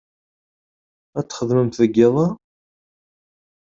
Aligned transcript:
Ad 1.19 1.25
txedmemt 1.27 1.79
deg 1.83 1.93
iḍ-a? 2.05 2.27